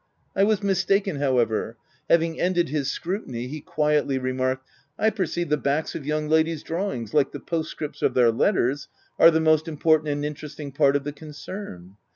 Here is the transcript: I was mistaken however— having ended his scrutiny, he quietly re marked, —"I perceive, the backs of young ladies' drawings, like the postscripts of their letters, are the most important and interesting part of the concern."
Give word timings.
I 0.35 0.45
was 0.45 0.63
mistaken 0.63 1.17
however— 1.17 1.77
having 2.09 2.39
ended 2.41 2.69
his 2.69 2.89
scrutiny, 2.89 3.45
he 3.47 3.61
quietly 3.61 4.17
re 4.17 4.33
marked, 4.33 4.65
—"I 4.97 5.11
perceive, 5.11 5.49
the 5.49 5.57
backs 5.57 5.93
of 5.93 6.07
young 6.07 6.27
ladies' 6.27 6.63
drawings, 6.63 7.13
like 7.13 7.33
the 7.33 7.39
postscripts 7.39 8.01
of 8.01 8.15
their 8.15 8.31
letters, 8.31 8.87
are 9.19 9.29
the 9.29 9.39
most 9.39 9.67
important 9.67 10.07
and 10.09 10.25
interesting 10.25 10.71
part 10.71 10.95
of 10.95 11.03
the 11.03 11.13
concern." 11.13 11.97